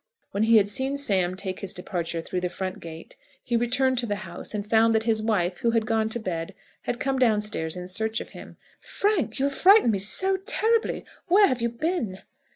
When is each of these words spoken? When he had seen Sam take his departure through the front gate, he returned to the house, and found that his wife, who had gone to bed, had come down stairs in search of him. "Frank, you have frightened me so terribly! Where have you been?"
When 0.31 0.41
he 0.41 0.57
had 0.57 0.67
seen 0.67 0.97
Sam 0.97 1.35
take 1.35 1.59
his 1.59 1.75
departure 1.75 2.23
through 2.23 2.41
the 2.41 2.49
front 2.49 2.79
gate, 2.79 3.15
he 3.43 3.55
returned 3.55 3.99
to 3.99 4.07
the 4.07 4.15
house, 4.25 4.51
and 4.55 4.65
found 4.67 4.95
that 4.95 5.03
his 5.03 5.21
wife, 5.21 5.59
who 5.59 5.69
had 5.69 5.85
gone 5.85 6.09
to 6.09 6.19
bed, 6.19 6.55
had 6.81 6.99
come 6.99 7.19
down 7.19 7.39
stairs 7.39 7.75
in 7.77 7.87
search 7.87 8.19
of 8.19 8.29
him. 8.31 8.57
"Frank, 8.79 9.37
you 9.37 9.45
have 9.45 9.53
frightened 9.53 9.91
me 9.91 9.99
so 9.99 10.37
terribly! 10.37 11.05
Where 11.27 11.45
have 11.45 11.61
you 11.61 11.69
been?" 11.69 12.23